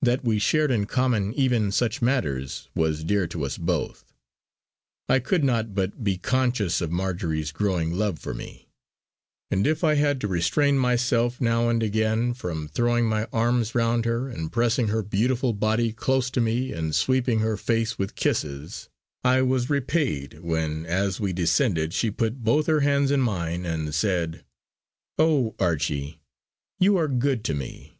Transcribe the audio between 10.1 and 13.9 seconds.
to restrain myself now and again from throwing my arms